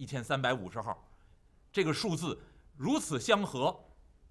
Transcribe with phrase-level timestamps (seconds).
[0.00, 1.06] 一千三百五十号，
[1.70, 2.40] 这个数字
[2.74, 3.84] 如此相合，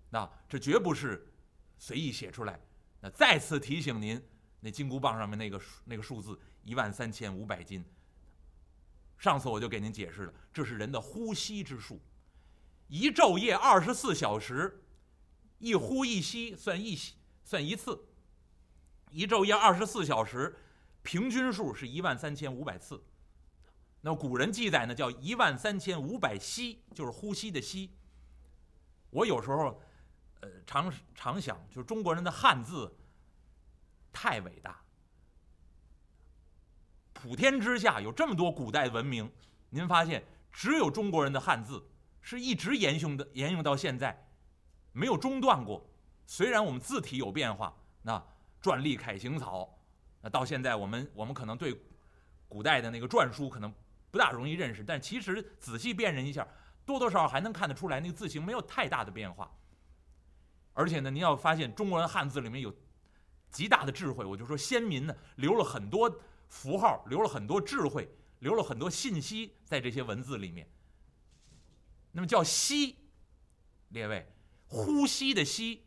[0.09, 1.31] 那这绝不是
[1.77, 2.59] 随意写出来。
[3.01, 4.19] 那再次提醒您，
[4.61, 7.85] 那金箍棒上面那个那个数字一万三千五百斤。
[9.19, 12.01] 上次我就给您解释了，这是人的呼吸之数，
[12.87, 14.83] 一昼夜二十四小时，
[15.59, 16.97] 一呼一吸算一
[17.43, 18.07] 算一次，
[19.11, 20.57] 一昼夜二十四小时，
[21.03, 23.03] 平均数是一万三千五百次。
[24.01, 27.91] 那古人记载呢，叫一万三千五百息，就是呼吸的息。
[29.09, 29.81] 我有时候，
[30.39, 32.95] 呃，常常想，就是中国人的汉字
[34.13, 34.81] 太伟大。
[37.11, 39.29] 普天之下有这么多古代文明，
[39.69, 41.85] 您发现只有中国人的汉字
[42.21, 44.29] 是一直沿用的，沿用到现在，
[44.93, 45.85] 没有中断过。
[46.25, 48.25] 虽然我们字体有变化，那
[48.61, 49.77] 篆隶楷行草，
[50.21, 51.77] 那到现在我们我们可能对
[52.47, 53.73] 古代的那个篆书可能。
[54.11, 56.47] 不大容易认识，但其实仔细辨认一下，
[56.85, 59.51] 多多少少还能看得出来，那个字形没有太大的变化。
[60.73, 62.73] 而且呢，您要发现中国人汉字里面有
[63.51, 70.67] 极大的智慧，我就说先民呢留了很多符号，留了很多智慧，留了很多信息在这些文字里面。
[72.11, 72.95] 那么叫“吸”，
[73.89, 74.31] 列位，
[74.67, 75.85] 呼吸的“吸”。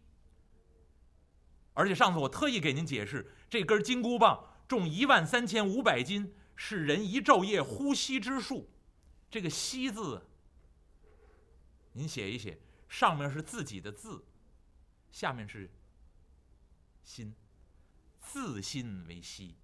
[1.75, 6.35] 而且上次我特意给您解释，这根金箍棒重一万三千五百斤。
[6.55, 8.69] 是人一昼夜呼吸之数，
[9.31, 10.23] 这个“息”字，
[11.93, 14.25] 您写一写，上面是自己的字，
[15.11, 15.69] 下面是
[17.03, 17.35] 心，
[18.21, 19.57] 自心为息。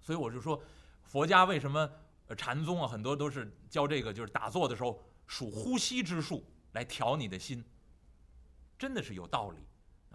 [0.00, 0.62] 所以我就说，
[1.02, 1.90] 佛家为什么
[2.36, 7.64] 禅宗啊，很多都是教这个，就是打坐的时候数呼吸之数来调你的心，
[8.78, 9.58] 真的是有道理。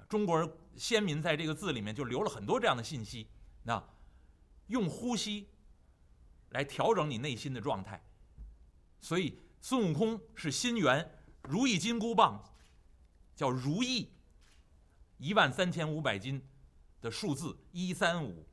[0.07, 3.27] 中国人先民在这个字里面就留了很多这样的信息，
[3.63, 3.92] 那。
[4.73, 5.47] 用呼吸
[6.49, 8.03] 来调整你内心的状态，
[8.99, 11.07] 所以孙悟空是心猿，
[11.43, 12.43] 如意金箍棒
[13.35, 14.09] 叫如意，
[15.17, 16.43] 一万三千五百斤
[16.99, 18.47] 的数字一三五，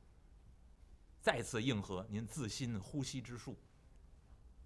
[1.19, 3.57] 再次应和您自心呼吸之术，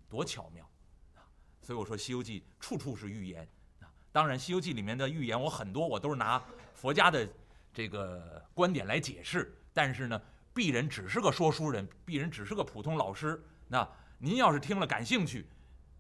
[0.10, 0.70] 多巧妙
[1.14, 1.24] 啊！
[1.62, 3.48] 所以我说《西游记》处处是预言
[3.80, 3.88] 啊。
[4.12, 7.26] 当然，《西游记》里面的预言我很多我都是拿佛家的
[7.74, 10.22] 这个观点来解释，但是呢。
[10.56, 13.44] 鄙人只是个说书人，鄙人只是个普通老师。
[13.68, 13.86] 那
[14.18, 15.46] 您要是听了感兴趣，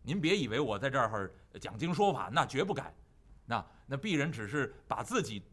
[0.02, 1.30] 您别以为我在这儿
[1.60, 2.96] 讲经说法，那绝不敢。
[3.46, 5.44] 那那鄙人只是把自己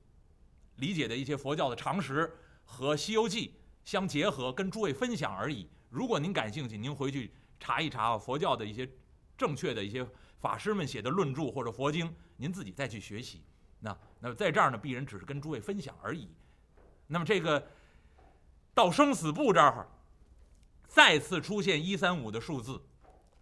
[0.77, 2.33] 理解的一些佛教的常识
[2.65, 3.49] 和《西游记》
[3.85, 5.69] 相结合，跟诸位分享而已。
[5.91, 8.89] 如果您感兴趣，您回去查一查佛教的一些
[9.37, 10.07] 正确的一些
[10.39, 13.43] 法师们写的论著或者佛经，您自己再去学习。
[13.81, 16.29] 那那么在这儿呢，鄙人只是跟诸位分享而已。
[17.09, 17.67] 那么这个。
[18.75, 19.87] 到生死簿这儿，
[20.89, 22.81] 再次出现一三五的数字，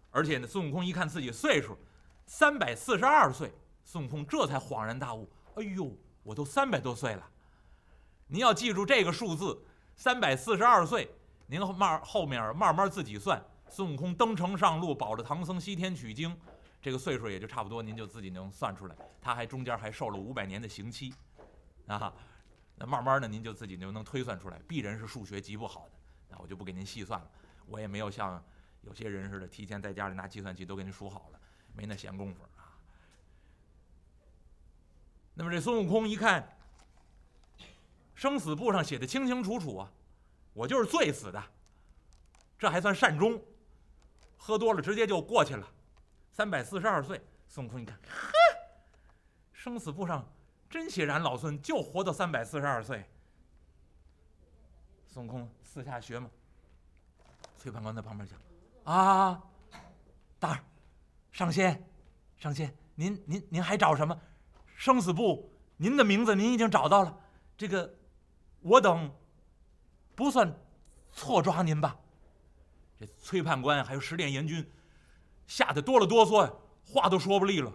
[0.09, 1.77] 而且呢，孙悟空一看自己岁数，
[2.25, 3.53] 三百四十二岁，
[3.85, 7.29] 孙悟空这才恍然大悟：哎呦，我都三百多岁了！
[8.27, 9.63] 您要记住这个数字，
[9.95, 11.09] 三百四十二岁，
[11.47, 13.41] 您慢后面慢慢自己算。
[13.69, 16.37] 孙悟空登城上路，保着唐僧西天取经，
[16.81, 18.95] 这个岁数也就差不多，您就自己能算出来。
[19.21, 21.13] 他还中间还受了五百年的刑期，
[21.87, 22.13] 啊。
[22.81, 24.59] 那慢慢的，您就自己就能推算出来。
[24.67, 25.91] 鄙人是数学极不好的，
[26.29, 27.29] 那我就不给您细算了。
[27.67, 28.43] 我也没有像
[28.81, 31.39] 有些人似的，提前在家里拿计算器都给您数好了，
[31.75, 32.73] 没那闲工夫啊。
[35.35, 36.57] 那么这孙悟空一看，
[38.15, 39.91] 生死簿上写的清清楚楚啊，
[40.53, 41.43] 我就是醉死的，
[42.57, 43.39] 这还算善终，
[44.37, 45.67] 喝多了直接就过去了，
[46.31, 47.21] 三百四十二岁。
[47.47, 48.31] 孙悟空一看，呵，
[49.53, 50.27] 生死簿上。
[50.71, 53.05] 真写然老孙就活到三百四十二岁。
[55.05, 56.31] 孙悟空四下学嘛。
[57.57, 58.39] 崔判官在旁边讲
[58.85, 59.43] ：“啊，
[60.39, 60.63] 大儿，
[61.31, 61.85] 上仙，
[62.37, 64.17] 上仙，您您您还找什么？
[64.73, 67.19] 生死簿，您的名字您已经找到了。
[67.57, 67.93] 这个，
[68.61, 69.13] 我等
[70.15, 70.57] 不算
[71.11, 71.99] 错抓您吧？”
[72.97, 74.65] 这崔判官还有十殿阎君
[75.45, 76.53] 吓得哆了哆嗦呀，
[76.85, 77.71] 话都说不利了。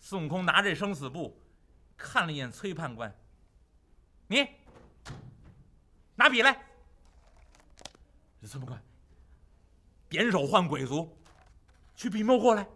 [0.00, 1.40] 孙悟空拿这生死簿。
[1.98, 3.12] 看了一眼崔判官，
[4.28, 4.48] 你
[6.14, 6.64] 拿笔来。
[8.40, 8.82] 这崔判官
[10.08, 11.14] 点手换鬼族，
[11.96, 12.66] 取笔墨过来。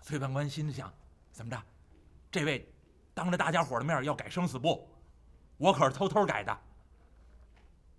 [0.00, 0.90] 崔判官心里想：
[1.32, 1.60] 怎么着？
[2.30, 2.72] 这位
[3.12, 4.88] 当着大家伙的面要改生死簿，
[5.56, 6.58] 我可是偷偷改的。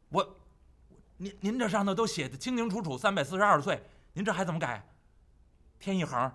[0.10, 0.38] 我，
[1.18, 3.84] 您您这上头都写的清清楚楚，三百四十二岁，
[4.14, 4.84] 您这还怎么改？
[5.80, 6.32] 添一横，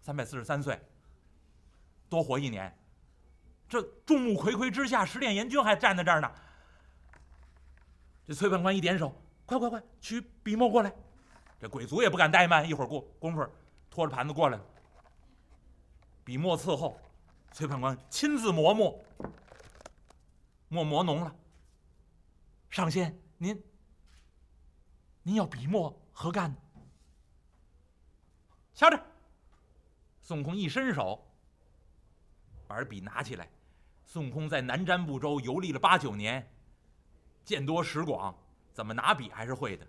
[0.00, 0.80] 三百四十三岁。
[2.08, 2.76] 多活一年，
[3.68, 6.32] 这众目睽睽之下，十殿阎君还站在这儿呢。
[8.26, 9.14] 这崔判官一点手，
[9.44, 10.92] 快快快，取笔墨过来。
[11.58, 13.48] 这鬼卒也不敢怠慢，一会儿过功夫
[13.88, 14.60] 拖着盘子过来，
[16.24, 17.00] 笔墨伺候，
[17.52, 19.04] 崔判官亲自磨墨，
[20.68, 21.34] 墨磨浓了。
[22.68, 23.64] 上仙，您
[25.22, 26.54] 您要笔墨何干？
[28.74, 29.02] 瞧着，
[30.20, 31.26] 孙悟空一伸手，
[32.66, 33.48] 把这笔拿起来。
[34.04, 36.48] 孙悟空在南瞻部洲游历了八九年，
[37.44, 38.36] 见多识广，
[38.72, 39.86] 怎么拿笔还是会的。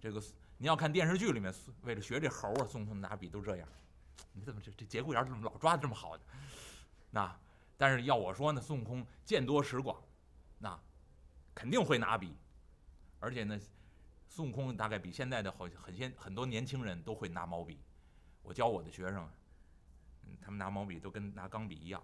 [0.00, 0.20] 这个
[0.58, 1.52] 您要看电视剧里面，
[1.82, 3.68] 为了学这猴啊，孙悟空拿笔都这样。
[4.32, 6.22] 你怎么这这节骨眼怎么老抓的这么好呢？
[7.10, 7.36] 那
[7.76, 10.00] 但是要我说呢，孙悟空见多识广，
[10.58, 10.78] 那
[11.54, 12.34] 肯定会拿笔，
[13.20, 13.58] 而且呢，
[14.28, 17.78] 孙悟空大概比现在的好很些很多年轻人都会拿毛笔。
[18.42, 19.28] 我教我的学生，
[20.40, 22.02] 他们拿毛笔都跟拿钢笔一样。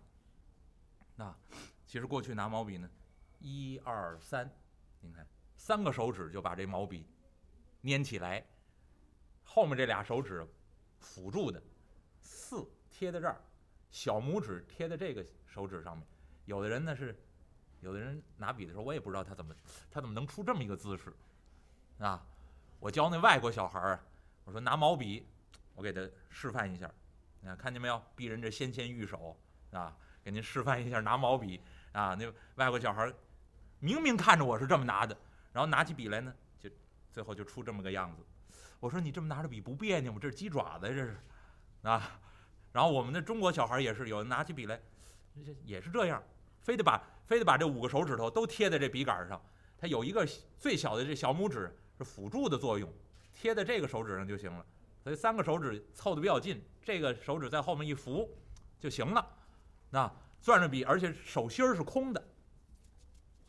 [1.16, 1.34] 那
[1.86, 2.88] 其实过去拿毛笔呢，
[3.38, 4.50] 一二三，
[5.00, 5.26] 您看
[5.56, 7.06] 三个手指就把这毛笔
[7.82, 8.44] 粘起来，
[9.42, 10.46] 后面这俩手指
[10.98, 11.62] 辅助的，
[12.20, 13.40] 四贴在这儿，
[13.90, 16.06] 小拇指贴在这个手指上面。
[16.44, 17.18] 有的人呢是，
[17.80, 19.54] 有的人拿笔的时候，我也不知道他怎么
[19.90, 21.12] 他怎么能出这么一个姿势
[21.98, 22.26] 啊？
[22.80, 24.00] 我教那外国小孩儿，
[24.44, 25.26] 我说拿毛笔，
[25.74, 26.92] 我给他示范一下，
[27.40, 28.02] 你看见没有？
[28.16, 29.36] 鄙人这纤纤玉手
[29.70, 29.96] 啊！
[30.22, 31.60] 给您示范一下拿毛笔
[31.92, 32.14] 啊！
[32.18, 33.10] 那外国小孩
[33.78, 35.16] 明明看着我是这么拿的，
[35.52, 36.68] 然后拿起笔来呢，就
[37.12, 38.22] 最后就出这么个样子。
[38.80, 40.18] 我说你这么拿着笔不别扭吗？
[40.20, 41.16] 这是鸡爪子，这是
[41.82, 42.20] 啊。
[42.72, 44.78] 然后我们的中国小孩也是，有拿起笔来，
[45.64, 46.22] 也是这样，
[46.60, 49.40] 非得把非得把这五个手指头都贴在这笔杆上。
[49.78, 50.26] 它有一个
[50.58, 52.92] 最小的这小拇指是辅助的作用，
[53.32, 54.66] 贴在这个手指上就行了。
[55.02, 58.28] 所以三个手指凑的比较近，这个手指在后面一扶
[58.78, 59.26] 就行了。
[59.90, 60.10] 那
[60.40, 62.28] 攥着笔，而且手心儿是空的。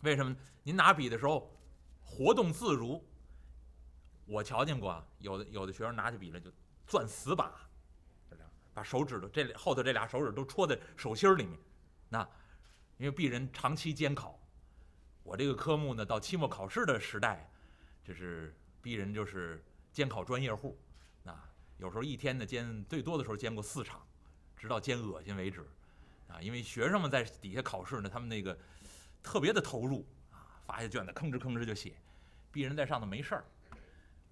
[0.01, 0.35] 为什么？
[0.63, 1.53] 您拿笔的时候
[2.03, 3.03] 活动自如。
[4.25, 6.51] 我瞧见过啊，有的有的学生拿起笔来就
[6.85, 7.51] 攥死把，
[8.73, 11.59] 把手指头这后头这俩手指都戳在手心儿里面。
[12.07, 12.21] 那
[12.97, 14.39] 因为鄙人长期监考，
[15.23, 17.51] 我这个科目呢，到期末考试的时代，
[18.03, 20.79] 这是鄙人就是监考专业户。
[21.79, 24.05] 有时候一天呢监最多的时候监过四场，
[24.55, 25.65] 直到监恶心为止。
[26.27, 28.55] 啊，因为学生们在底下考试呢，他们那个
[29.23, 31.95] 特别的投入啊，发下卷子吭哧吭哧就写，
[32.53, 33.45] 鄙人在上头没事儿。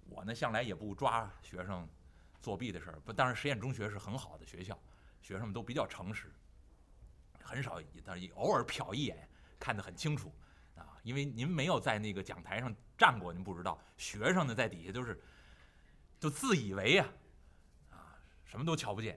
[0.08, 1.88] 我呢向来也不抓学生
[2.40, 4.78] 作弊的事儿，不，当然实验中学是很好的学校，
[5.20, 6.32] 学生们都比较诚实，
[7.42, 9.28] 很少，但是偶尔瞟一眼
[9.58, 10.32] 看得很清楚
[10.76, 10.96] 啊。
[11.02, 15.20] 因为您没有在那个讲台上站过，您不知道，学生呢在底下都是
[16.20, 17.10] 就自以为呀，啊，
[18.48, 19.16] 什么都瞧不见。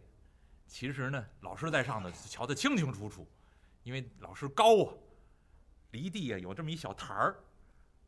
[0.67, 3.27] 其实呢，老师在上头瞧得清清楚楚，
[3.81, 4.93] 因为老师高啊，
[5.89, 7.35] 离地啊有这么一小台儿，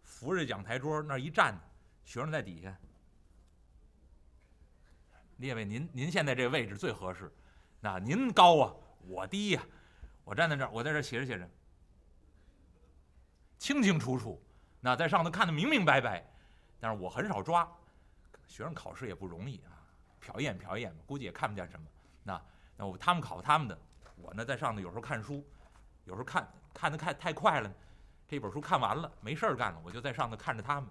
[0.04, 1.60] 扶着讲台桌那一站，
[2.06, 2.78] 学生在底下。
[5.38, 7.30] 列位，您您现在这位置最合适，
[7.82, 8.74] 那您高啊，
[9.08, 9.64] 我低呀，
[10.24, 11.50] 我站在这儿，我在这儿写着写着，
[13.58, 14.42] 清清楚楚，
[14.80, 16.26] 那在上头看得明明白白，
[16.80, 17.70] 但是我很少抓，
[18.48, 19.83] 学生考试也不容易啊，
[20.26, 21.86] 瞟一眼瞟一眼吧估计也看不见什么，
[22.24, 22.42] 那。
[22.76, 23.78] 那我他们考他们的，
[24.16, 25.46] 我呢在上头有时候看书，
[26.06, 27.72] 有时候看看的看太快了，
[28.28, 30.90] 这本书看完了没事儿干了，我就在上头看着他们，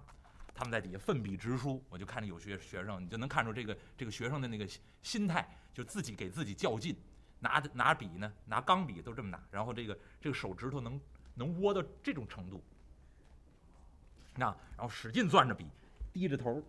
[0.55, 4.65] 他们在底下奋笔直书，我就看着有学学生，你就能看出这个这个学生的那个
[5.01, 6.95] 心态，就自己给自己较劲，
[7.39, 10.99] 拿拿笔呢，拿钢笔都这么拿，然后这个这个手指头能
[11.33, 12.63] 能窝到这种程度，
[14.35, 14.45] 那
[14.77, 15.67] 然后使劲攥着笔，
[16.13, 16.63] 低着头，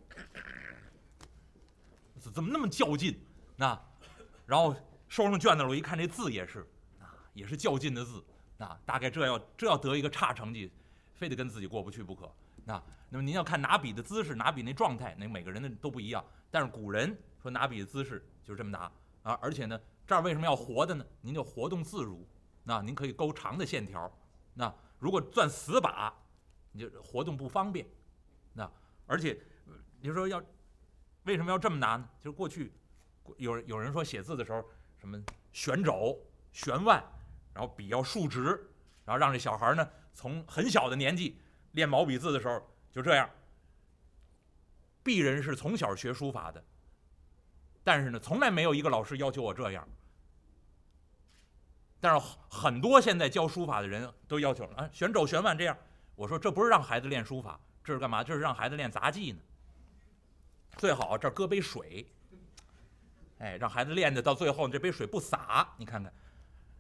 [2.31, 3.19] 怎么那么较劲？
[3.57, 3.81] 那
[4.47, 4.75] 然后。
[5.07, 6.67] 收上卷子了，我一看这字也是，
[6.99, 8.25] 啊，也是较劲的字，
[8.59, 10.73] 啊，大概这要这要得一个差成绩，
[11.13, 12.29] 非得跟自己过不去不可。
[12.65, 16.25] 那那么您要看拿笔的姿势，拿笔那状态，那每个人的都不一样。
[16.51, 18.91] 但是古人说拿笔的姿势就是这么拿
[19.23, 21.07] 啊，而且呢，这儿为什么要活的呢？
[21.21, 22.27] 您就活动自如，
[22.65, 24.11] 那您可以勾长的线条。
[24.55, 26.13] 那如果攥死把，
[26.73, 27.87] 你就活动不方便。
[28.53, 28.69] 那
[29.07, 29.39] 而且
[30.01, 30.43] 你说要
[31.25, 32.09] 为什么要这么拿呢？
[32.23, 32.73] 就是过去
[33.37, 34.65] 有有人说写字的时候。
[34.97, 36.19] 什么旋肘、
[36.51, 37.05] 旋腕，
[37.53, 38.45] 然后笔要竖直，
[39.05, 41.39] 然后让这小孩呢从很小的年纪
[41.73, 43.29] 练毛笔字的时候就这样。
[45.05, 46.65] 鄙人是从小学书法的，
[47.83, 49.87] 但是呢，从来没有一个老师要求我这样。
[52.01, 55.77] 但是很多现在教书法的人都要求啊，旋肘、旋腕这样。
[56.15, 58.25] 我说这不是让孩子练书法，这是干嘛？
[58.25, 59.39] 这是让孩子练杂技呢。
[60.77, 62.07] 最好这儿搁杯水。
[63.39, 66.13] 哎，让孩子练的到最后，这杯水不洒，你看看，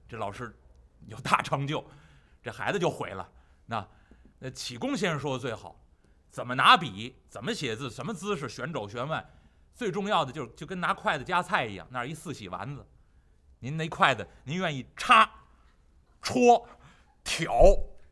[0.08, 0.56] 这老师
[1.06, 1.84] 有大成就，
[2.42, 3.28] 这孩子就毁了。
[3.66, 3.86] 那
[4.38, 5.78] 那启功先生说的最好，
[6.30, 9.28] 怎么拿笔，怎么写字，什么姿势，旋肘旋腕，
[9.74, 12.86] 最重要的就是就跟拿筷子夹菜一样，那儿一四喜丸子，
[13.58, 15.28] 您那筷子您愿意插、
[16.22, 16.66] 戳、
[17.24, 17.52] 挑、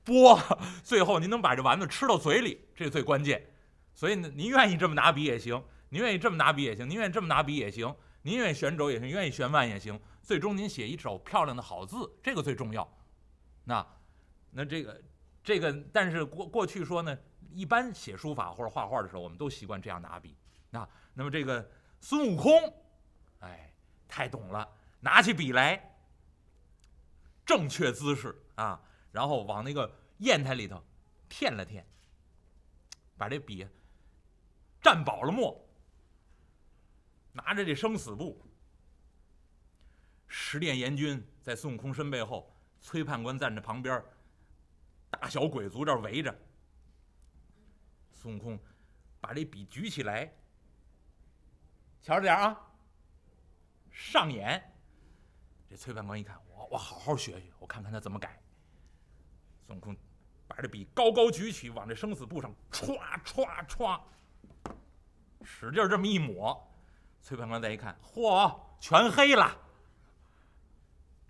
[0.05, 0.39] 拨，
[0.83, 3.51] 最后您能把这丸子吃到嘴里，这最关键。
[3.95, 10.01] 所以呢，您愿意这么拿笔也行，您愿意这么拿笔也行，您愿意这么拿笔也行，您愿意旋肘也行，愿意旋腕也行。
[10.23, 12.91] 最终您写一手漂亮的好字，这个最重要。
[13.65, 13.87] 那，
[14.53, 15.03] 那这个，
[15.45, 17.19] 这个，但是过过去说呢，
[17.51, 20.35] 一般写书法或者画画的时候，我们都习惯这样拿笔。
[20.71, 21.71] 那，那么这个
[22.01, 22.51] 孙悟空，
[23.41, 23.71] 哎，
[24.09, 24.67] 太懂了，
[25.01, 25.95] 拿起笔来，
[27.45, 30.83] 正确姿势啊，然后往那个砚台里头
[31.29, 31.87] 添了添，
[33.19, 33.69] 把这笔
[34.83, 35.62] 蘸饱了墨，
[37.33, 38.41] 拿着这生死簿。
[40.29, 44.03] 十殿阎君在孙悟空身背后，崔判官站在旁边，
[45.11, 46.35] 大小鬼卒这围着。
[48.13, 48.59] 孙悟空
[49.21, 50.33] 把这笔举起来，
[52.01, 52.59] 瞧着点啊，
[53.91, 54.63] 上眼。
[55.69, 58.41] 这崔判官一看，我我好好学学，我看看他怎么改。
[59.67, 59.97] 孙悟空
[60.47, 64.01] 把这笔高高举起，往这生死簿上歘歘歘，
[65.43, 66.72] 使劲这么一抹。
[67.23, 69.57] 崔判官再一看，嚯，全黑了。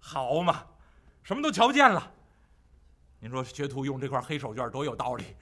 [0.01, 0.67] 好嘛，
[1.23, 2.13] 什么都瞧不见了。
[3.21, 5.37] 您说学徒用这块黑手绢多有道理。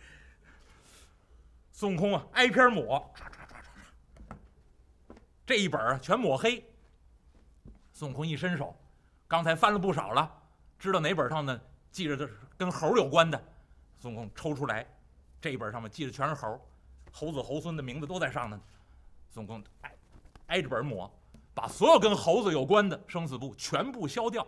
[1.72, 3.62] 孙悟空啊，挨篇抹，唰唰唰
[4.28, 5.16] 唰唰，
[5.46, 6.62] 这一本全抹黑。
[7.92, 8.76] 孙悟空一伸手，
[9.26, 10.30] 刚才翻了不少了，
[10.78, 11.58] 知道哪本上呢
[11.90, 12.28] 记着的
[12.58, 13.42] 跟猴有关的。
[13.98, 14.86] 孙悟空抽出来，
[15.40, 16.60] 这一本上面记着全是猴，
[17.12, 18.58] 猴子猴孙的名字都在上头。
[19.30, 19.94] 孙悟空挨
[20.50, 21.10] 挨着本抹。
[21.52, 24.46] 把所有跟猴子有关的生死簿全部消掉，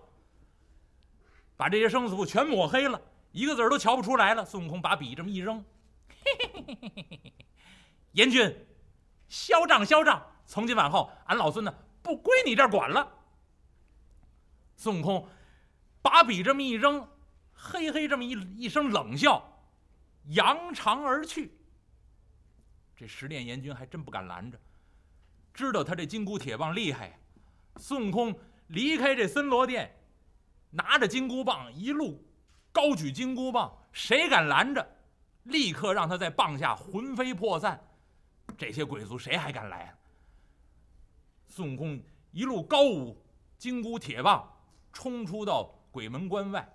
[1.56, 2.98] 把这些生死簿全抹黑了，
[3.32, 4.44] 一个字都瞧不出来了。
[4.44, 5.62] 孙悟空把笔这么一扔，
[6.08, 7.32] 嘿嘿嘿嘿嘿
[8.12, 8.66] 阎君，
[9.28, 10.24] 消账消账！
[10.46, 13.06] 从今往后，俺老孙呢不归你这儿管了。
[14.76, 15.28] 孙悟空
[16.00, 17.06] 把笔这么一扔，
[17.52, 19.42] 嘿嘿这么一一声冷笑，
[20.28, 21.52] 扬长而去。
[22.96, 24.58] 这十殿阎君还真不敢拦着。
[25.54, 27.18] 知道他这金箍铁棒厉害，
[27.76, 28.34] 孙悟空
[28.68, 29.94] 离开这森罗殿，
[30.70, 32.24] 拿着金箍棒一路
[32.72, 34.96] 高举金箍棒，谁敢拦着？
[35.44, 37.82] 立刻让他在棒下魂飞魄散。
[38.56, 39.98] 这些鬼卒谁还敢来啊？
[41.48, 43.20] 孙悟空一路高舞
[43.58, 44.48] 金箍铁棒，
[44.92, 46.66] 冲出到鬼门关外，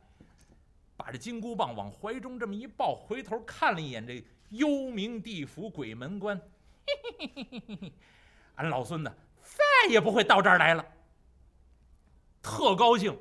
[0.95, 6.37] 把这金箍棒往怀中这么一抱，回头看了一眼这幽冥地府鬼门关，
[6.85, 7.93] 嘿嘿嘿嘿嘿嘿。
[8.57, 9.11] 俺老孙呢，
[9.41, 10.85] 再也不会到这儿来了。
[12.41, 13.17] 特高兴，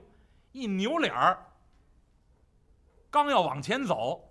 [0.52, 1.38] 一扭脸儿，
[3.10, 4.30] 刚要往前走，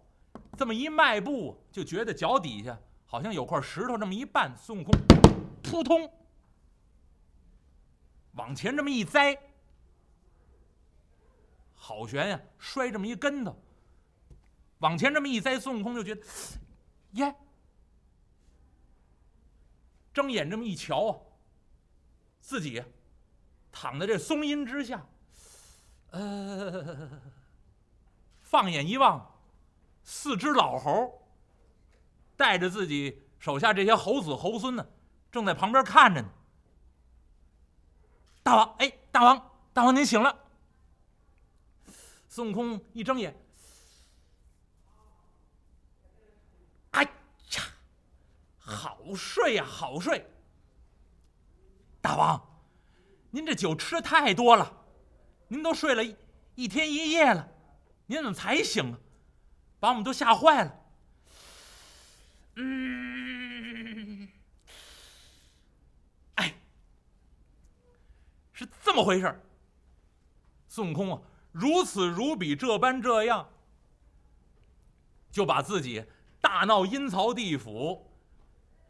[0.58, 4.94] 这么一迈步，就觉得脚底下好像有块石头，这么一绊，孙悟空
[5.62, 6.12] 扑通
[8.34, 9.38] 往前这么一栽，
[11.76, 13.56] 好悬呀，摔这么一跟头，
[14.80, 16.22] 往前这么一栽，孙悟空就觉得，
[17.12, 17.36] 耶。
[20.16, 21.20] 睁眼这么一瞧啊，
[22.40, 22.82] 自己
[23.70, 25.06] 躺在这松阴之下，
[26.12, 27.22] 呃，
[28.40, 29.38] 放眼一望，
[30.06, 31.28] 四只老猴
[32.38, 34.88] 带着自己手下这些猴子猴孙呢，
[35.30, 36.30] 正在旁边看着呢。
[38.42, 40.34] 大王，哎，大王，大王您醒了。
[42.30, 43.45] 孙悟空一睁眼。
[48.66, 50.26] 好睡呀，好睡。
[52.02, 52.42] 大王，
[53.30, 54.86] 您这酒吃的太多了，
[55.48, 56.04] 您都睡了
[56.56, 57.48] 一天一夜了，
[58.08, 59.00] 您怎么才醒啊？
[59.80, 60.76] 把我们都吓坏了。
[62.56, 64.28] 嗯，
[66.36, 66.56] 哎，
[68.52, 69.44] 是这么回事
[70.68, 73.48] 孙悟空啊，如此如彼，这般这样，
[75.32, 76.04] 就把自己
[76.42, 78.12] 大闹阴曹地府。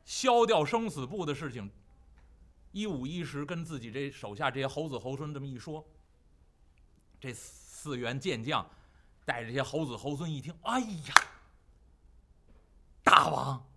[0.06, 1.70] 消掉生死簿的事情，
[2.72, 5.86] 一五一十跟自己这手下这些猴子猴孙这么一说，
[7.20, 8.66] 这四员健将
[9.26, 11.14] 带着这些猴子猴孙一听，哎呀，
[13.04, 13.68] 大王，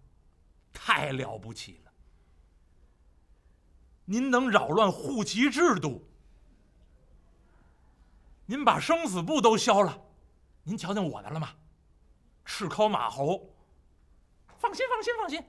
[0.73, 1.93] 太了不起了！
[4.05, 6.07] 您能扰乱户籍制度，
[8.47, 9.99] 您把生死簿都消了，
[10.63, 11.55] 您瞧见我的了吗？
[12.45, 13.55] 赤尻马猴，
[14.59, 15.43] 放心，放心，放心。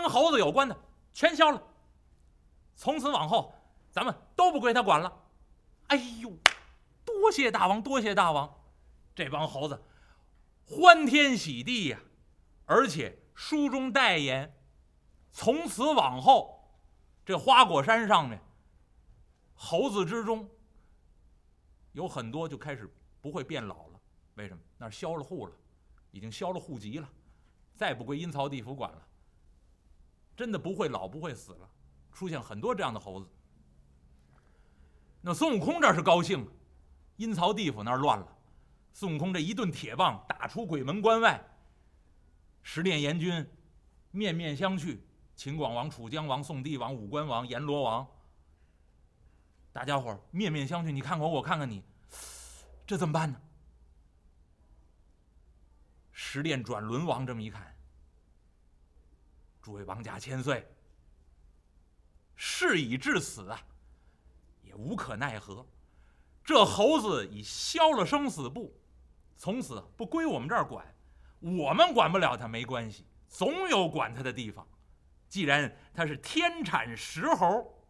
[0.00, 0.76] 跟猴子有关的
[1.12, 1.62] 全消了，
[2.74, 3.52] 从此往后
[3.90, 5.24] 咱们都不归他管了。
[5.88, 6.32] 哎呦，
[7.04, 8.62] 多谢大王，多谢大王！
[9.14, 9.82] 这帮猴子
[10.64, 12.00] 欢天喜地呀，
[12.64, 14.56] 而且书中代言，
[15.30, 16.64] 从此往后，
[17.24, 18.40] 这花果山上面
[19.54, 20.48] 猴子之中
[21.92, 22.90] 有很多就开始
[23.20, 24.00] 不会变老了。
[24.36, 24.62] 为什么？
[24.78, 25.52] 那消了户了，
[26.12, 27.10] 已经销了户籍了，
[27.74, 29.06] 再不归阴曹地府管了。
[30.40, 31.68] 真的不会老，不会死了，
[32.14, 33.28] 出现很多这样的猴子。
[35.20, 36.48] 那孙悟空这是高兴，
[37.16, 38.26] 阴曹地府那儿乱了，
[38.94, 41.38] 孙悟空这一顿铁棒打出鬼门关外，
[42.62, 43.46] 十殿阎君
[44.12, 44.98] 面面相觑，
[45.36, 48.08] 秦广王、楚江王、宋帝王、武官王、阎罗王，
[49.74, 51.84] 大家伙面面相觑，你看我，我看看你，
[52.86, 53.38] 这怎么办呢？
[56.12, 57.76] 十殿转轮王这么一看，
[59.60, 60.66] 诸位王家千岁，
[62.34, 63.60] 事已至此啊，
[64.62, 65.66] 也无可奈何。
[66.42, 68.74] 这猴子已消了生死簿，
[69.36, 70.84] 从此不归我们这儿管，
[71.40, 74.66] 我们管不了他没关系，总有管他的地方。
[75.28, 77.84] 既然他是天产石猴，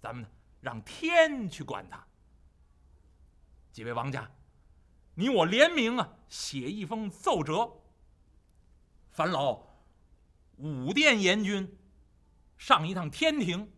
[0.00, 0.28] 咱们呢
[0.60, 2.02] 让天去管他。
[3.72, 4.30] 几位王家，
[5.14, 7.70] 你我联名啊，写一封奏折，
[9.10, 9.62] 烦劳
[10.56, 11.76] 五殿阎君
[12.56, 13.70] 上一趟天庭，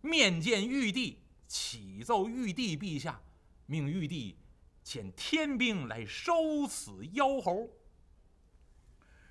[0.00, 3.20] 面见玉帝，启奏玉帝陛下，
[3.66, 4.38] 命玉帝
[4.84, 7.68] 遣天兵来收此妖猴。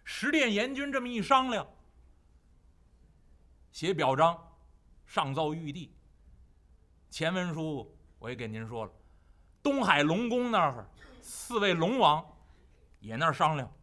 [0.04, 1.66] 十殿阎君这么一商量，
[3.72, 4.38] 写表彰，
[5.06, 5.94] 上奏玉帝。
[7.10, 8.92] 前文书我也给您说了，
[9.64, 10.90] 东海龙宫那儿
[11.22, 12.26] 四位龙王
[13.00, 13.74] 也那儿商量，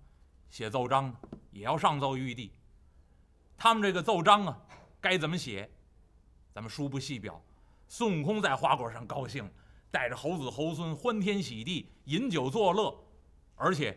[0.50, 1.14] 写奏章，
[1.50, 2.52] 也要上奏玉帝。
[3.56, 4.60] 他们这个奏章啊，
[5.00, 5.70] 该怎么写？
[6.52, 7.42] 咱们书不细表。
[7.88, 9.48] 孙悟空在花果山高兴，
[9.90, 12.96] 带着猴子猴孙欢天喜地饮酒作乐，
[13.56, 13.96] 而且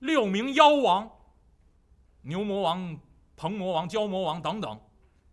[0.00, 1.10] 六名妖王，
[2.22, 2.98] 牛魔王、
[3.36, 4.80] 鹏魔王、蛟魔王等等，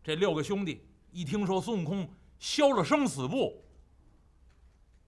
[0.03, 3.63] 这六个兄弟一听说孙悟空消了生死簿，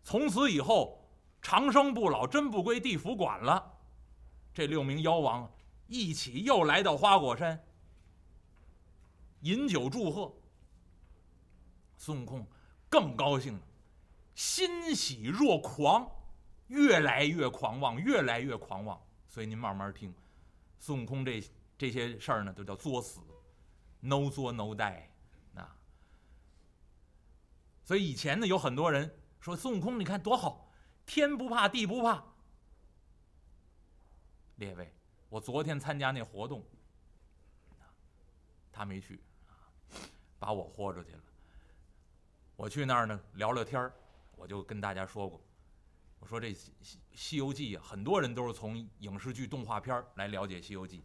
[0.03, 1.07] 从此以后
[1.41, 3.73] 长生不老，真不归地府管了。
[4.53, 5.51] 这六名妖王
[5.87, 7.61] 一起又来到花果山。
[9.47, 10.33] 饮酒祝贺，
[11.95, 12.45] 孙悟空
[12.89, 13.61] 更高兴了，
[14.35, 16.09] 欣喜若狂，
[16.67, 19.01] 越来越狂妄，越来越狂妄。
[19.29, 20.13] 所以您慢慢听，
[20.77, 21.41] 孙悟空这
[21.77, 23.21] 这些事儿呢，都叫作死
[24.01, 25.03] ，no 作 no die
[25.55, 25.77] 啊。
[27.85, 30.73] 所以以前呢，有很多人说孙悟空，你看多好，
[31.05, 32.21] 天不怕地不怕。
[34.55, 34.93] 列位，
[35.29, 36.65] 我昨天参加那活动，
[38.73, 39.21] 他没去。
[40.39, 41.21] 把我豁出去了。
[42.55, 43.93] 我去那儿呢，聊聊天儿，
[44.35, 45.41] 我就跟大家说过，
[46.19, 51.03] 我说这《西西游记》啊，很多人都是从影视剧、动画片来了解《西游记》。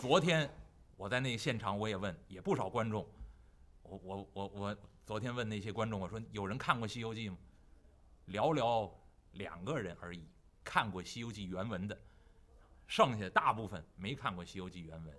[0.00, 0.50] 昨天
[0.96, 3.06] 我在那现场，我也问，也不少观众。
[3.82, 7.38] 我我我我昨天问那些观众，我说有人看过《西游记》吗？
[8.28, 8.90] 寥寥
[9.32, 10.28] 两个人而已，
[10.62, 11.98] 看过《西游记》原文的，
[12.86, 15.14] 剩下大部分没看过《西游记》原文。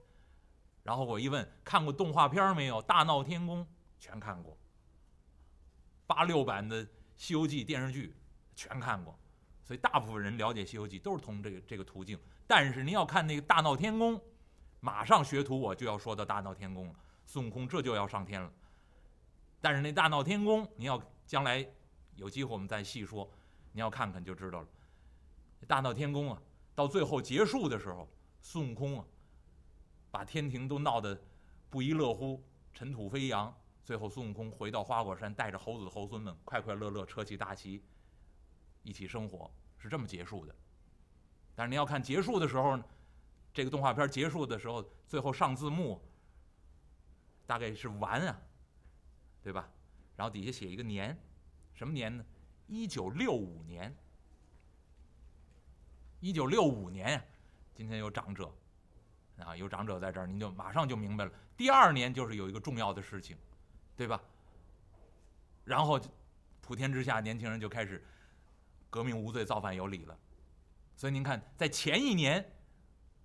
[0.84, 2.82] 然后我一问，看过动画片没有？
[2.86, 3.64] 《大闹天宫》
[4.00, 4.58] 全看过，
[6.08, 6.84] 八六版的
[7.16, 8.16] 《西游记》电视剧
[8.56, 9.18] 全看过，
[9.64, 12.20] 所以大部分人了解《西游记》都是通这个这个途径。
[12.48, 14.18] 但是您要看那个《大闹天宫》，
[14.80, 18.52] 马上学徒我就要说到《大闹天宫》了，孙悟空这就要上天了。
[19.62, 21.64] 但是那《大闹天宫》，您要将来
[22.16, 23.32] 有机会我们再细说，
[23.72, 24.68] 您要看看就知道了。
[25.68, 26.42] 《大闹天宫》啊，
[26.74, 28.10] 到最后结束的时候，
[28.42, 29.06] 孙悟空啊。
[30.12, 31.20] 把天庭都闹得
[31.70, 32.44] 不亦乐乎，
[32.74, 33.52] 尘土飞扬。
[33.84, 37.84] 最后，孙悟空回到花果山，带着猴子猴孙们快快乐乐，扯起大旗，
[38.84, 40.56] 一起生活，是这么结束的。
[41.56, 42.86] 但是你要看结束的时候呢，
[43.54, 46.00] 这个动画片结束的时候，最后上字幕，
[47.48, 48.42] 大概是完啊，
[49.42, 49.68] 对吧？
[50.16, 51.18] 然后底下写一个年，
[51.74, 52.24] 什么年呢？
[52.68, 53.94] 一九六五年。
[56.20, 57.26] 一九六五年呀，
[57.74, 58.54] 今天有长者。
[59.42, 61.32] 啊，有长者在这儿，您就马上就明白了。
[61.58, 63.38] 第二年就是有一个重要的事情，
[63.96, 64.22] 对吧？
[65.64, 66.00] 然后，
[66.60, 68.04] 普天之下年轻人就开始
[68.90, 70.18] 革命无罪，造反有理了。
[70.96, 72.44] 所以您看，在前一年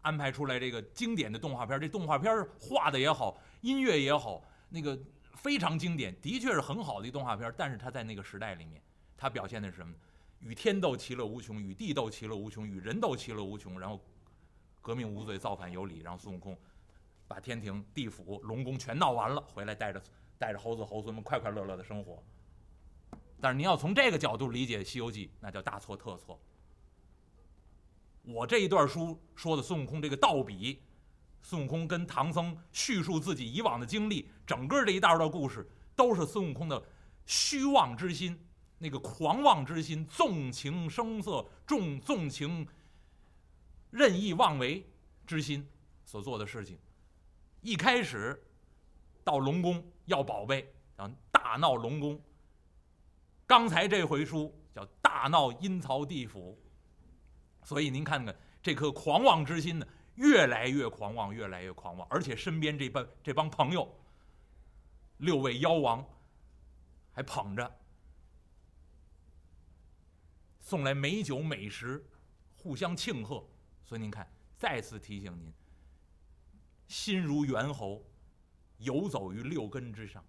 [0.03, 4.99] 安排出来这个经典的动画片，这动画片画的也好，音乐也好，那个
[5.35, 7.53] 非常经典，的确是很好的一动画片。
[7.57, 8.83] 但是它在那个时代里面，
[9.17, 9.95] 它表现的是什么？
[10.41, 13.81] 与天斗其乐无穷，与地斗其乐无穷，与人斗其乐无穷。
[13.81, 14.01] 然后。
[14.87, 16.57] 革命无罪，造反有理，让孙悟空
[17.27, 20.01] 把天庭、地府、龙宫全闹完了，回来带着
[20.39, 22.23] 带着猴子猴孙们快快乐乐的生活。
[23.41, 26.41] 但是您要从这个角度理解《西游记》，那叫大错特错。
[28.23, 30.81] 我这一段书说的孙悟空这个道笔，
[31.43, 36.81] 孙悟空跟唐僧叙述自己以往的经历，整个这一大段故事都是孙悟空的
[37.27, 38.39] 虚妄之心，
[38.79, 42.65] 那个狂妄之心，纵情声色，重纵情
[43.97, 44.87] 任意妄为
[45.27, 45.67] 之心
[46.05, 46.79] 所做的事情。
[47.63, 48.39] 一开始
[49.25, 52.21] 到龙宫要宝贝，然后大闹龙宫。
[53.47, 56.61] 刚才这回书叫大闹阴曹地府。
[57.63, 63.99] 所以您看看这颗狂妄之心呢，越来越狂妄，越来越狂妄，而且身边这帮这帮朋友，
[65.17, 66.07] 六位妖王
[67.13, 67.79] 还捧着，
[70.61, 72.05] 送来美酒美食，
[72.57, 73.43] 互相庆贺。
[73.87, 75.53] 所以您看，再次提醒您，
[76.89, 78.05] 心如猿猴，
[78.79, 80.25] 游走于六根之上。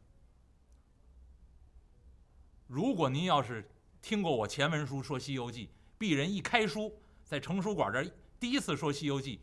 [2.67, 3.67] 如果您要是
[4.01, 5.67] 听过我前文书说《西游记》，
[5.99, 6.93] 鄙人一开书。
[7.23, 9.37] 在成书馆这儿第一次说《西游记》，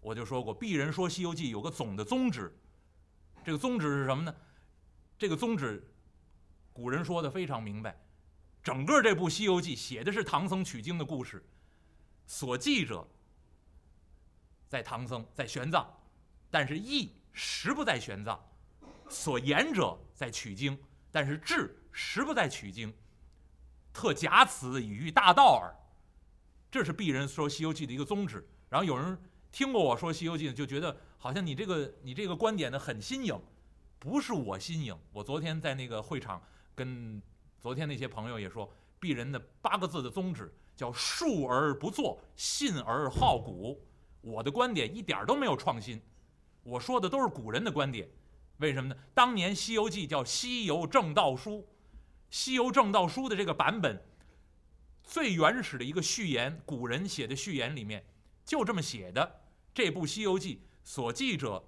[0.00, 2.54] 我就说过，鄙人说《西游记》有个总的宗旨，
[3.42, 4.36] 这个宗旨是什么呢？
[5.16, 5.82] 这个宗旨，
[6.70, 7.98] 古人说的非常明白，
[8.62, 11.42] 整个这部《西游记》写的是唐僧取经的故事，
[12.26, 13.08] 所记者
[14.70, 15.84] 在唐僧在玄奘，
[16.48, 18.38] 但是意实不在玄奘；
[19.08, 20.80] 所言者在取经，
[21.10, 22.94] 但是志实不在取经，
[23.92, 25.74] 特假此以喻大道耳。
[26.70, 28.48] 这是鄙人说《西游记》的一个宗旨。
[28.68, 33.36] 然后有人听过我说《西游记》，就觉得好像你这个你这个观点呢很新颖，
[33.98, 34.96] 不是我新颖。
[35.12, 36.40] 我昨天在那个会场
[36.76, 37.20] 跟
[37.58, 43.84] 昨天那些朋友也说，鄙人的八个字的宗旨叫“述而不作，信而好古”。
[44.20, 46.00] 我的观点一点都没有创新，
[46.62, 48.08] 我说的都是古人的观点。
[48.58, 49.00] 为什么呢？
[49.14, 51.50] 当年《西游记》叫《西游正道书》，
[52.30, 54.02] 《西游正道书》的这个版本。
[55.02, 58.04] 最原始的一个序言，古人写的序言里面
[58.44, 59.40] 就这么写的：
[59.72, 61.64] 这部《西游记》所记者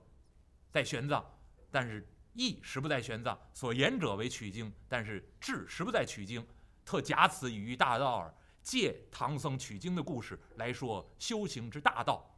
[0.71, 1.25] 在玄奘，
[1.71, 6.47] 但是意实不在玄奘；所言者为取经，但是志实不在取经。
[6.85, 12.29] 特假此以喻大道耳，借唐僧取经的故事来说修行之大道。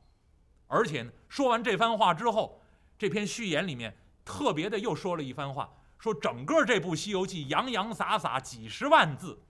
[0.67, 2.61] 而且，说完这番话之后，
[2.99, 9.41] 这篇序言里面特别的又说了一番话，说整个这部《西游记》洋洋洒洒几十万字。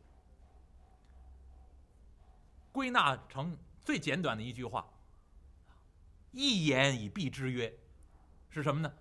[2.72, 4.84] 归纳成最简短的一句话
[6.32, 7.72] ：“一言以蔽之曰，
[8.50, 8.92] 是什么呢？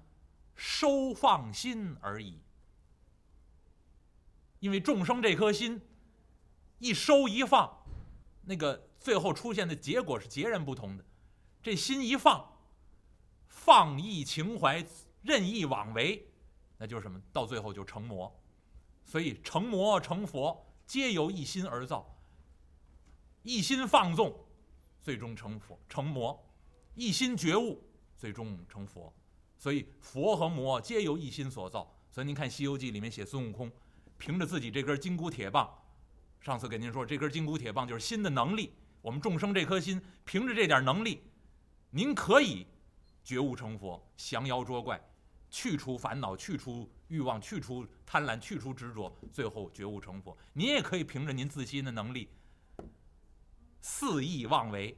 [0.55, 2.39] 收放心而已。
[4.59, 5.81] 因为众生这颗心
[6.77, 7.83] 一收一放，
[8.43, 11.03] 那个最后出现的结果是截然不同的。
[11.63, 12.45] 这心一放，
[13.47, 14.85] 放逸情怀、
[15.21, 16.27] 任意妄为，
[16.77, 17.19] 那就是什么？
[17.31, 18.31] 到最后就成魔。
[19.05, 22.09] 所以成魔成佛，皆由一心而造。”
[23.43, 24.33] 一心放纵，
[25.01, 26.33] 最终成佛成魔；
[26.95, 27.83] 一心觉悟，
[28.15, 29.13] 最终成佛。
[29.57, 31.93] 所以佛和魔皆由一心所造。
[32.09, 33.69] 所以您看《西游记》里面写孙悟空，
[34.17, 35.69] 凭着自己这根金箍铁棒，
[36.39, 38.73] 上次给您说，这根金箍铁棒就是心的能力。
[39.01, 41.21] 我们众生这颗心，凭着这点能力，
[41.95, 42.65] 您可以
[43.23, 44.99] 觉悟成佛，降妖捉怪，
[45.51, 50.35] 去除烦恼，去除欲望，去除贪婪，去除执着，最后觉悟成佛。
[50.53, 52.27] 您也可以凭着您自心的能力。
[53.79, 54.97] 肆意妄为。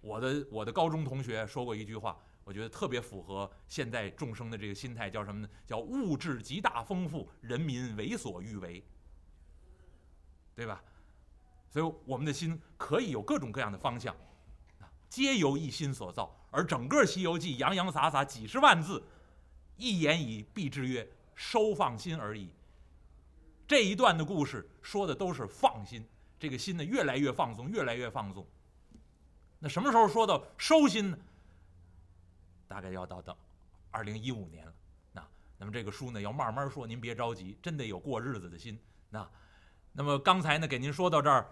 [0.00, 5.48] 我的我的高中同学说过一句话，我觉得特别符合现在众生的这个心态，叫什么呢？
[5.64, 8.84] 叫物质极大丰富，人民为所欲为，
[10.56, 10.82] 对吧？
[11.68, 14.12] 所以我们的心可以有各种各样的方向，
[15.16, 16.30] 皆由一心所造。
[16.50, 19.02] 而整个《西游记》洋洋洒洒几十万字，
[19.78, 22.50] 一言以蔽之曰：收放心而已。
[23.66, 26.06] 这一段的故事说的都是放心。
[26.38, 28.46] 这个心呢，越来越放纵，越来越放纵。
[29.58, 31.18] 那什么时候说到收心呢？
[32.68, 33.34] 大概要到到
[33.90, 34.74] 二零一五年了。
[35.12, 35.26] 那
[35.56, 38.78] 那么这个书呢，要慢慢说，您别着急，真得有过日子的心。
[39.08, 39.26] 那
[39.92, 41.48] 那么刚才呢，给您说到这儿，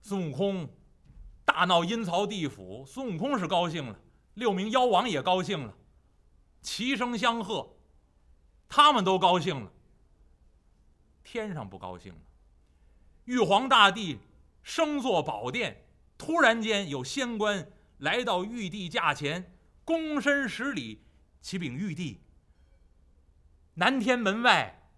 [0.00, 0.66] 孙悟空
[1.54, 3.96] 大闹阴曹地府，孙悟空是高兴了，
[4.34, 5.72] 六名妖王也高兴了，
[6.60, 7.76] 齐声相贺，
[8.68, 9.72] 他们都高兴了，
[11.22, 12.18] 天上不高兴了。
[13.26, 14.18] 玉皇大帝
[14.64, 15.86] 升坐宝殿，
[16.18, 19.54] 突然间有仙官来到玉帝驾前，
[19.86, 21.04] 躬身十礼，
[21.40, 22.20] 启禀玉帝：
[23.74, 24.90] 南天门外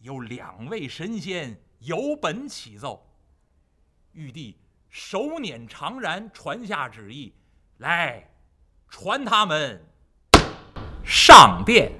[0.00, 3.06] 有两位神仙有本启奏。
[4.12, 4.56] 玉帝
[4.92, 7.32] 手捻长髯，传下旨意：
[7.78, 8.28] 来，
[8.90, 9.82] 传他们
[11.02, 11.90] 上殿。